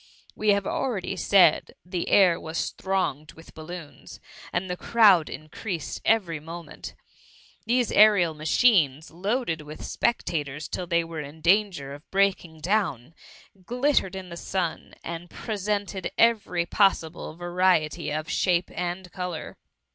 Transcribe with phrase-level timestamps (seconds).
[0.33, 4.19] We have already said the air was thronged with balloons,
[4.51, 6.95] and the crowd in creased every moment.
[7.67, 13.13] These aerial machines, loaded with spectators till they were in dan ger of breaking down,
[13.63, 14.95] glittered in the sun.
[15.03, 15.19] 9170 THE HtTMHT.
[15.21, 19.55] and presented every passible variety of shape and colour.